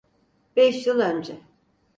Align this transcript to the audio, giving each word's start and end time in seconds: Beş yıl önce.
Beş 0.55 0.87
yıl 0.87 0.99
önce. 0.99 1.41